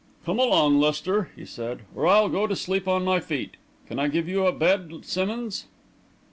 "Come 0.25 0.39
along, 0.39 0.79
Lester," 0.79 1.29
he 1.35 1.45
said, 1.45 1.81
"or 1.95 2.07
I'll 2.07 2.27
go 2.27 2.47
to 2.47 2.55
sleep 2.55 2.87
on 2.87 3.05
my 3.05 3.19
feet. 3.19 3.51
Can 3.87 3.99
I 3.99 4.07
give 4.07 4.27
you 4.27 4.47
a 4.47 4.51
bed, 4.51 4.91
Simmonds?" 5.03 5.67